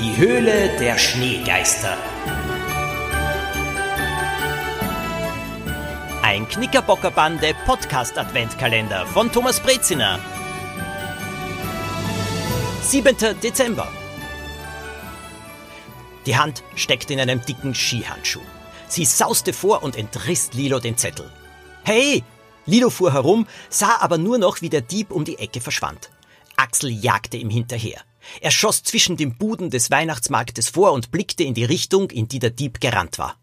Die 0.00 0.16
Höhle 0.16 0.76
der 0.80 0.98
Schneegeister. 0.98 1.96
Ein 6.20 6.48
Knickerbockerbande 6.48 7.54
Podcast 7.64 8.18
Adventkalender 8.18 9.06
von 9.06 9.30
Thomas 9.30 9.60
Breziner. 9.60 10.18
7. 12.82 13.16
Dezember. 13.40 13.86
Die 16.26 16.36
Hand 16.36 16.64
steckte 16.74 17.12
in 17.12 17.20
einem 17.20 17.40
dicken 17.44 17.72
Skihandschuh. 17.72 18.42
Sie 18.88 19.04
sauste 19.04 19.52
vor 19.52 19.84
und 19.84 19.96
entriss 19.96 20.52
Lilo 20.54 20.80
den 20.80 20.96
Zettel. 20.96 21.30
Hey! 21.84 22.24
Lilo 22.66 22.90
fuhr 22.90 23.12
herum, 23.12 23.46
sah 23.68 23.98
aber 24.00 24.18
nur 24.18 24.38
noch, 24.38 24.60
wie 24.60 24.70
der 24.70 24.80
Dieb 24.80 25.12
um 25.12 25.24
die 25.24 25.38
Ecke 25.38 25.60
verschwand. 25.60 26.10
Axel 26.56 26.90
jagte 26.90 27.36
ihm 27.36 27.50
hinterher. 27.50 28.00
Er 28.40 28.50
schoss 28.50 28.82
zwischen 28.82 29.16
den 29.16 29.36
Buden 29.36 29.70
des 29.70 29.90
Weihnachtsmarktes 29.90 30.68
vor 30.68 30.92
und 30.92 31.10
blickte 31.10 31.44
in 31.44 31.54
die 31.54 31.64
Richtung, 31.64 32.10
in 32.10 32.28
die 32.28 32.38
der 32.38 32.50
Dieb 32.50 32.80
gerannt 32.80 33.18
war. 33.18 33.36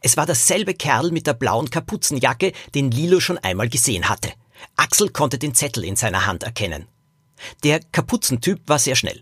Es 0.00 0.16
war 0.16 0.26
dasselbe 0.26 0.74
Kerl 0.74 1.10
mit 1.10 1.26
der 1.26 1.34
blauen 1.34 1.70
Kapuzenjacke, 1.70 2.52
den 2.74 2.90
Lilo 2.90 3.20
schon 3.20 3.38
einmal 3.38 3.68
gesehen 3.68 4.08
hatte. 4.08 4.32
Axel 4.76 5.08
konnte 5.08 5.38
den 5.38 5.54
Zettel 5.54 5.84
in 5.84 5.96
seiner 5.96 6.26
Hand 6.26 6.44
erkennen. 6.44 6.86
Der 7.64 7.80
Kapuzentyp 7.80 8.60
war 8.66 8.78
sehr 8.78 8.94
schnell. 8.94 9.20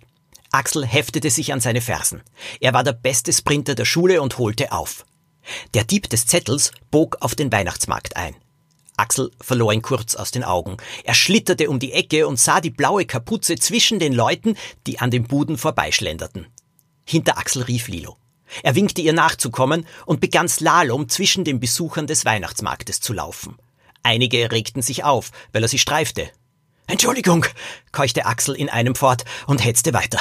Axel 0.53 0.85
heftete 0.85 1.31
sich 1.31 1.53
an 1.53 1.61
seine 1.61 1.81
Fersen. 1.81 2.23
Er 2.61 2.75
war 2.75 2.85
der 2.85 2.93
beste 2.93 3.33
Sprinter 3.33 3.75
der 3.75 3.85
Schule 3.85 4.21
und 4.21 4.39
holte 4.39 4.73
auf. 4.73 5.07
Der 5.75 5.85
Dieb 5.85 6.11
des 6.11 6.27
Zettels 6.27 6.73
bog 6.91 7.17
auf 7.21 7.35
den 7.35 7.51
Weihnachtsmarkt 7.51 8.17
ein. 8.17 8.35
Axel 9.01 9.31
verlor 9.41 9.73
ihn 9.73 9.83
kurz 9.83 10.15
aus 10.15 10.31
den 10.31 10.45
Augen. 10.45 10.77
Er 11.05 11.15
schlitterte 11.15 11.71
um 11.71 11.79
die 11.79 11.93
Ecke 11.93 12.29
und 12.29 12.39
sah 12.39 12.61
die 12.61 12.71
blaue 12.71 13.07
Kapuze 13.07 13.57
zwischen 13.57 13.99
den 13.99 14.13
Leuten, 14.13 14.57
die 14.87 14.99
an 14.99 15.11
den 15.11 15.25
Buden 15.25 15.57
vorbeischlenderten. 15.57 16.47
Hinter 17.05 17.39
Axel 17.39 17.63
rief 17.63 17.89
Lilo. 17.89 18.17
Er 18.63 18.75
winkte 18.75 19.01
ihr 19.01 19.13
nachzukommen 19.13 19.87
und 20.07 20.21
begann 20.21 20.49
Slalom 20.49 21.09
zwischen 21.09 21.45
den 21.45 21.61
Besuchern 21.61 22.07
des 22.07 22.25
Weihnachtsmarktes 22.25 23.01
zu 23.01 23.13
laufen. 23.13 23.57
Einige 24.03 24.51
regten 24.53 24.83
sich 24.83 25.05
auf, 25.05 25.31
weil 25.53 25.63
er 25.63 25.69
sie 25.69 25.79
streifte. 25.79 26.31
Entschuldigung, 26.87 27.47
keuchte 27.93 28.27
Axel 28.27 28.55
in 28.55 28.69
einem 28.69 28.95
fort 28.95 29.25
und 29.47 29.65
hetzte 29.65 29.95
weiter. 29.95 30.21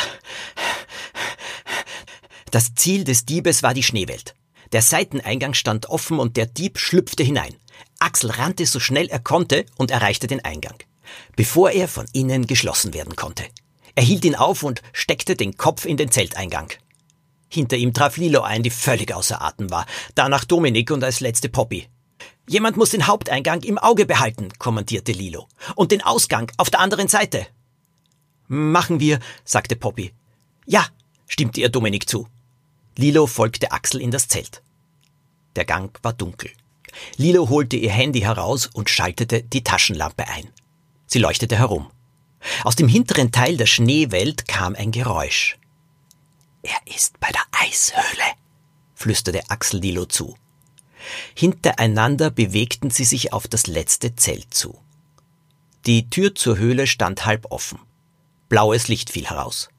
Das 2.52 2.75
Ziel 2.75 3.03
des 3.03 3.25
Diebes 3.25 3.61
war 3.64 3.73
die 3.73 3.83
Schneewelt. 3.83 4.36
Der 4.71 4.81
Seiteneingang 4.81 5.53
stand 5.53 5.88
offen 5.88 6.19
und 6.19 6.38
der 6.38 6.45
Dieb 6.45 6.77
schlüpfte 6.77 7.23
hinein. 7.23 7.55
Axel 8.00 8.31
rannte 8.31 8.66
so 8.66 8.80
schnell 8.80 9.08
er 9.08 9.19
konnte 9.19 9.66
und 9.78 9.92
erreichte 9.92 10.28
den 10.28 10.44
Eingang, 10.44 10.78
bevor 11.36 11.72
er 11.72 11.88
von 11.88 12.05
innen 12.14 12.47
geschlossen 12.47 12.94
werden 12.94 13.16
konnte. 13.16 13.44
Er 13.95 14.03
hielt 14.03 14.23
ihn 14.25 14.36
auf 14.36 14.64
und 14.64 14.81
steckte 14.94 15.36
den 15.36 15.58
Kopf 15.58 15.86
in 15.86 15.97
den 15.97 16.11
Zelteingang. 16.11 16.72
Hinter 17.50 17.77
ihm 17.77 17.94
traf 17.94 18.17
Lilo 18.17 18.42
ein, 18.42 18.64
die 18.64 18.70
völlig 18.70 19.14
außer 19.14 19.42
Atem 19.42 19.70
war, 19.72 19.86
danach 20.16 20.45
Dominik 20.45 20.92
und 20.92 21.03
als 21.03 21.20
letzte 21.20 21.50
Poppy. 21.50 21.88
Jemand 22.47 22.77
muss 22.77 22.92
den 22.92 23.08
Haupteingang 23.08 23.61
im 23.64 23.77
Auge 23.77 24.05
behalten, 24.05 24.50
kommandierte 24.58 25.11
Lilo, 25.11 25.47
und 25.75 25.92
den 25.92 26.02
Ausgang 26.02 26.52
auf 26.58 26.70
der 26.70 26.80
anderen 26.80 27.08
Seite. 27.08 27.45
Machen 28.47 29.00
wir, 29.00 29.20
sagte 29.44 29.75
Poppy. 29.75 30.14
Ja, 30.66 30.88
stimmte 31.27 31.61
ihr 31.61 31.70
Dominik 31.70 32.08
zu. 32.08 32.27
Lilo 32.95 33.27
folgte 33.27 33.72
Axel 33.72 34.02
in 34.02 34.11
das 34.11 34.27
Zelt. 34.27 34.64
Der 35.55 35.66
Gang 35.66 35.97
war 36.03 36.14
dunkel. 36.14 36.52
Lilo 37.17 37.49
holte 37.49 37.77
ihr 37.77 37.91
Handy 37.91 38.21
heraus 38.21 38.67
und 38.67 38.89
schaltete 38.89 39.43
die 39.43 39.63
Taschenlampe 39.63 40.27
ein. 40.27 40.47
Sie 41.07 41.19
leuchtete 41.19 41.57
herum. 41.57 41.89
Aus 42.63 42.75
dem 42.75 42.87
hinteren 42.87 43.31
Teil 43.31 43.57
der 43.57 43.65
Schneewelt 43.65 44.47
kam 44.47 44.75
ein 44.75 44.91
Geräusch. 44.91 45.57
Er 46.61 46.95
ist 46.95 47.19
bei 47.19 47.29
der 47.29 47.41
Eishöhle, 47.51 48.33
flüsterte 48.95 49.49
Axel 49.49 49.79
Lilo 49.79 50.05
zu. 50.05 50.35
Hintereinander 51.33 52.30
bewegten 52.30 52.89
sie 52.89 53.05
sich 53.05 53.33
auf 53.33 53.47
das 53.47 53.67
letzte 53.67 54.15
Zelt 54.15 54.53
zu. 54.53 54.80
Die 55.85 56.09
Tür 56.09 56.35
zur 56.35 56.58
Höhle 56.58 56.87
stand 56.87 57.25
halb 57.25 57.52
offen. 57.52 57.80
Blaues 58.49 58.87
Licht 58.87 59.09
fiel 59.09 59.25
heraus. 59.25 59.69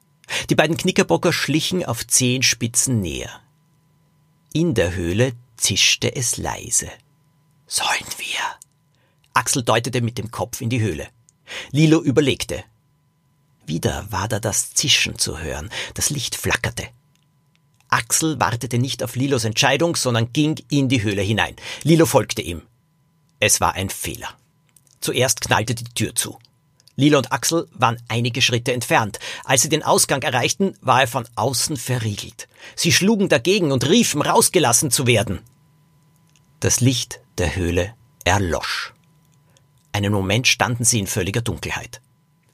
Die 0.49 0.55
beiden 0.55 0.77
Knickerbocker 0.77 1.33
schlichen 1.33 1.85
auf 1.85 2.07
Zehenspitzen 2.07 3.01
näher. 3.01 3.41
In 4.53 4.73
der 4.73 4.95
Höhle 4.95 5.33
zischte 5.61 6.15
es 6.15 6.37
leise. 6.37 6.89
Sollen 7.67 8.07
wir? 8.17 8.39
Axel 9.33 9.63
deutete 9.63 10.01
mit 10.01 10.17
dem 10.17 10.31
Kopf 10.31 10.59
in 10.59 10.69
die 10.69 10.81
Höhle. 10.81 11.07
Lilo 11.71 12.01
überlegte. 12.01 12.63
Wieder 13.65 14.05
war 14.11 14.27
da 14.27 14.39
das 14.39 14.73
Zischen 14.73 15.17
zu 15.17 15.39
hören, 15.39 15.69
das 15.93 16.09
Licht 16.09 16.35
flackerte. 16.35 16.87
Axel 17.89 18.39
wartete 18.39 18.79
nicht 18.79 19.03
auf 19.03 19.15
Lilos 19.15 19.43
Entscheidung, 19.43 19.95
sondern 19.95 20.33
ging 20.33 20.59
in 20.69 20.89
die 20.89 21.03
Höhle 21.03 21.21
hinein. 21.21 21.55
Lilo 21.83 22.05
folgte 22.05 22.41
ihm. 22.41 22.61
Es 23.39 23.61
war 23.61 23.73
ein 23.73 23.89
Fehler. 23.89 24.29
Zuerst 24.99 25.41
knallte 25.41 25.75
die 25.75 25.85
Tür 25.85 26.15
zu. 26.15 26.37
Lilo 26.95 27.17
und 27.17 27.31
Axel 27.31 27.67
waren 27.73 28.01
einige 28.07 28.41
Schritte 28.41 28.73
entfernt. 28.73 29.19
Als 29.43 29.61
sie 29.61 29.69
den 29.69 29.83
Ausgang 29.83 30.21
erreichten, 30.21 30.75
war 30.81 31.01
er 31.01 31.07
von 31.07 31.27
außen 31.35 31.77
verriegelt. 31.77 32.47
Sie 32.75 32.91
schlugen 32.91 33.29
dagegen 33.29 33.71
und 33.71 33.87
riefen, 33.87 34.21
rausgelassen 34.21 34.91
zu 34.91 35.07
werden. 35.07 35.39
Das 36.61 36.79
Licht 36.79 37.21
der 37.39 37.55
Höhle 37.55 37.95
erlosch. 38.23 38.93
Einen 39.93 40.13
Moment 40.13 40.47
standen 40.47 40.83
sie 40.83 40.99
in 40.99 41.07
völliger 41.07 41.41
Dunkelheit. 41.41 42.01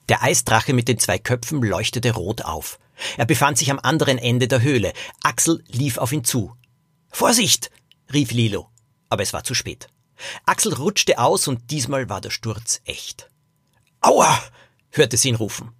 Der 0.08 0.24
Eisdrache 0.24 0.72
mit 0.72 0.88
den 0.88 0.98
zwei 0.98 1.20
Köpfen 1.20 1.62
leuchtete 1.62 2.14
rot 2.14 2.44
auf. 2.44 2.80
Er 3.18 3.26
befand 3.26 3.58
sich 3.58 3.70
am 3.70 3.80
anderen 3.80 4.18
Ende 4.18 4.48
der 4.48 4.62
Höhle. 4.62 4.94
Axel 5.24 5.62
lief 5.68 5.98
auf 5.98 6.14
ihn 6.14 6.24
zu. 6.24 6.56
Vorsicht! 7.10 7.70
rief 8.14 8.32
Lilo. 8.32 8.70
Aber 9.10 9.24
es 9.24 9.34
war 9.34 9.44
zu 9.44 9.54
spät. 9.54 9.90
Axel 10.46 10.74
rutschte 10.74 11.20
aus 11.20 11.50
und 11.50 11.70
diesmal 11.70 12.08
war 12.08 12.22
der 12.22 12.32
Sturz 12.32 12.80
echt. 12.86 13.30
Aua! 14.00 14.42
hörte 14.90 15.18
sie 15.18 15.28
ihn 15.28 15.36
rufen. 15.36 15.74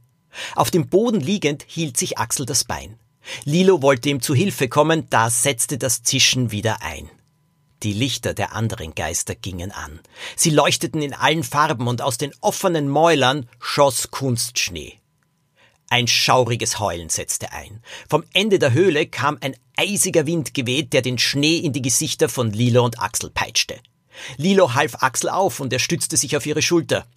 Auf 0.54 0.70
dem 0.70 0.90
Boden 0.90 1.22
liegend 1.22 1.64
hielt 1.66 1.96
sich 1.96 2.18
Axel 2.18 2.46
das 2.46 2.66
Bein. 2.66 3.00
Lilo 3.46 3.82
wollte 3.82 4.10
ihm 4.10 4.22
zu 4.22 4.36
Hilfe 4.36 4.68
kommen, 4.68 5.10
da 5.10 5.30
setzte 5.30 5.78
das 5.78 6.04
Zischen 6.04 6.52
wieder 6.52 6.82
ein. 6.82 7.10
Die 7.84 7.94
Lichter 7.94 8.34
der 8.34 8.54
anderen 8.54 8.96
Geister 8.96 9.36
gingen 9.36 9.72
an. 9.72 10.00
Sie 10.36 10.50
leuchteten 10.50 11.02
in 11.02 11.14
allen 11.14 11.44
Farben 11.44 11.88
und 11.88 12.02
aus 12.02 12.18
den 12.18 12.34
offenen 12.42 12.90
Mäulern 12.90 13.48
schoss 13.60 14.10
Kunstschnee. 14.10 15.00
Ein 15.90 16.08
schauriges 16.08 16.80
Heulen 16.80 17.10
setzte 17.10 17.54
ein. 17.54 17.82
Vom 18.10 18.24
Ende 18.34 18.60
der 18.60 18.74
Höhle 18.74 19.06
kam 19.06 19.38
ein 19.42 19.56
eisiger 19.78 20.26
Wind 20.26 20.54
geweht, 20.54 20.92
der 20.92 21.02
den 21.02 21.18
Schnee 21.18 21.58
in 21.58 21.72
die 21.72 21.82
Gesichter 21.82 22.28
von 22.28 22.52
Lilo 22.52 22.84
und 22.84 23.00
Axel 23.00 23.30
peitschte. 23.30 23.80
Lilo 24.38 24.74
half 24.74 24.96
Axel 25.04 25.30
auf 25.30 25.60
und 25.60 25.72
er 25.72 25.80
stützte 25.80 26.18
sich 26.18 26.36
auf 26.36 26.46
ihre 26.46 26.62
Schulter. 26.62 27.08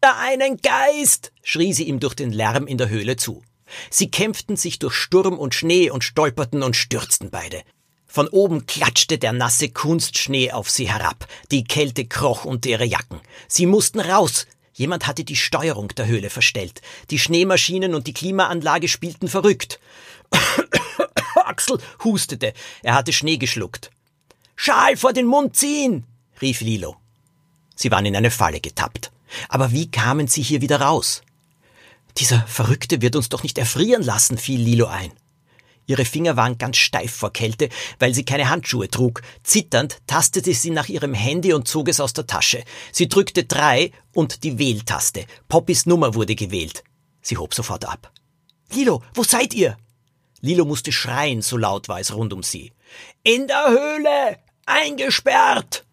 Da 0.00 0.16
einen 0.18 0.58
Geist! 0.58 1.32
schrie 1.42 1.72
sie 1.72 1.84
ihm 1.84 2.00
durch 2.00 2.14
den 2.14 2.32
Lärm 2.32 2.66
in 2.66 2.78
der 2.78 2.88
Höhle 2.88 3.16
zu. 3.16 3.42
Sie 3.90 4.10
kämpften 4.10 4.56
sich 4.56 4.78
durch 4.78 4.94
Sturm 4.94 5.38
und 5.38 5.54
Schnee 5.54 5.90
und 5.90 6.04
stolperten 6.04 6.62
und 6.62 6.76
stürzten 6.76 7.30
beide. 7.30 7.62
Von 8.14 8.28
oben 8.28 8.64
klatschte 8.66 9.18
der 9.18 9.32
nasse 9.32 9.70
Kunstschnee 9.70 10.52
auf 10.52 10.70
sie 10.70 10.88
herab. 10.88 11.26
Die 11.50 11.64
Kälte 11.64 12.04
kroch 12.04 12.44
unter 12.44 12.68
ihre 12.68 12.84
Jacken. 12.84 13.20
Sie 13.48 13.66
mussten 13.66 13.98
raus. 13.98 14.46
Jemand 14.72 15.08
hatte 15.08 15.24
die 15.24 15.34
Steuerung 15.34 15.88
der 15.88 16.06
Höhle 16.06 16.30
verstellt. 16.30 16.80
Die 17.10 17.18
Schneemaschinen 17.18 17.92
und 17.92 18.06
die 18.06 18.12
Klimaanlage 18.12 18.86
spielten 18.86 19.26
verrückt. 19.26 19.80
Axel 21.34 21.80
hustete. 22.04 22.52
Er 22.84 22.94
hatte 22.94 23.12
Schnee 23.12 23.36
geschluckt. 23.36 23.90
Schal 24.54 24.96
vor 24.96 25.12
den 25.12 25.26
Mund 25.26 25.56
ziehen! 25.56 26.04
rief 26.40 26.60
Lilo. 26.60 26.94
Sie 27.74 27.90
waren 27.90 28.06
in 28.06 28.14
eine 28.14 28.30
Falle 28.30 28.60
getappt. 28.60 29.10
Aber 29.48 29.72
wie 29.72 29.90
kamen 29.90 30.28
sie 30.28 30.42
hier 30.42 30.60
wieder 30.60 30.80
raus? 30.80 31.22
Dieser 32.18 32.42
Verrückte 32.46 33.02
wird 33.02 33.16
uns 33.16 33.28
doch 33.28 33.42
nicht 33.42 33.58
erfrieren 33.58 34.04
lassen, 34.04 34.38
fiel 34.38 34.60
Lilo 34.60 34.86
ein. 34.86 35.10
Ihre 35.86 36.04
Finger 36.04 36.36
waren 36.36 36.58
ganz 36.58 36.78
steif 36.78 37.12
vor 37.12 37.32
Kälte, 37.32 37.68
weil 37.98 38.14
sie 38.14 38.24
keine 38.24 38.48
Handschuhe 38.48 38.88
trug. 38.88 39.22
Zitternd 39.42 39.98
tastete 40.06 40.54
sie 40.54 40.70
nach 40.70 40.88
ihrem 40.88 41.14
Handy 41.14 41.52
und 41.52 41.68
zog 41.68 41.88
es 41.88 42.00
aus 42.00 42.12
der 42.12 42.26
Tasche. 42.26 42.64
Sie 42.92 43.08
drückte 43.08 43.44
drei 43.44 43.90
und 44.12 44.44
die 44.44 44.58
Wähltaste. 44.58 45.26
Poppys 45.48 45.86
Nummer 45.86 46.14
wurde 46.14 46.34
gewählt. 46.34 46.84
Sie 47.20 47.36
hob 47.36 47.54
sofort 47.54 47.86
ab. 47.86 48.12
Lilo, 48.72 49.02
wo 49.14 49.22
seid 49.22 49.54
ihr? 49.54 49.76
Lilo 50.40 50.64
musste 50.64 50.92
schreien, 50.92 51.42
so 51.42 51.56
laut 51.56 51.88
war 51.88 52.00
es 52.00 52.14
rund 52.14 52.32
um 52.32 52.42
sie. 52.42 52.72
In 53.22 53.46
der 53.46 53.68
Höhle! 53.68 54.38
Eingesperrt! 54.66 55.84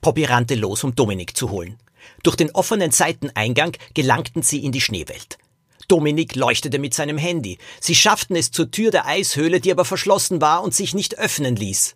Poppy 0.00 0.24
rannte 0.24 0.54
los, 0.54 0.84
um 0.84 0.94
Dominik 0.94 1.36
zu 1.36 1.50
holen. 1.50 1.78
Durch 2.22 2.36
den 2.36 2.50
offenen 2.52 2.90
Seiteneingang 2.90 3.72
gelangten 3.94 4.42
sie 4.42 4.64
in 4.64 4.72
die 4.72 4.80
Schneewelt. 4.80 5.38
Dominik 5.88 6.36
leuchtete 6.36 6.78
mit 6.78 6.94
seinem 6.94 7.18
Handy. 7.18 7.58
Sie 7.80 7.94
schafften 7.94 8.36
es 8.36 8.50
zur 8.50 8.70
Tür 8.70 8.90
der 8.90 9.06
Eishöhle, 9.06 9.60
die 9.60 9.72
aber 9.72 9.84
verschlossen 9.84 10.40
war 10.40 10.62
und 10.62 10.74
sich 10.74 10.94
nicht 10.94 11.18
öffnen 11.18 11.56
ließ. 11.56 11.94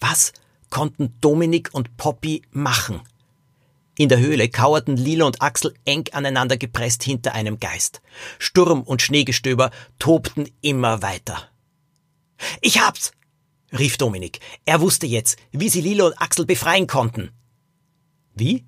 Was 0.00 0.32
konnten 0.70 1.14
Dominik 1.20 1.70
und 1.72 1.96
Poppy 1.96 2.42
machen? 2.50 3.02
In 3.96 4.08
der 4.08 4.18
Höhle 4.18 4.48
kauerten 4.48 4.96
Lilo 4.96 5.26
und 5.26 5.42
Axel 5.42 5.74
eng 5.84 6.08
aneinander 6.12 6.56
gepresst 6.56 7.04
hinter 7.04 7.34
einem 7.34 7.60
Geist. 7.60 8.00
Sturm 8.38 8.82
und 8.82 9.02
Schneegestöber 9.02 9.70
tobten 9.98 10.50
immer 10.62 11.02
weiter. 11.02 11.48
Ich 12.62 12.80
hab's! 12.80 13.12
rief 13.78 13.96
Dominik. 13.96 14.40
Er 14.64 14.80
wusste 14.80 15.06
jetzt, 15.06 15.36
wie 15.50 15.68
sie 15.68 15.80
Lilo 15.80 16.06
und 16.06 16.20
Axel 16.20 16.46
befreien 16.46 16.86
konnten. 16.86 17.30
Wie? 18.34 18.64